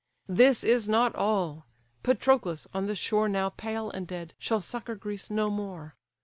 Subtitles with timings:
[0.27, 1.67] This is not all:
[2.01, 5.95] Patroclus, on the shore Now pale and dead, shall succour Greece no more.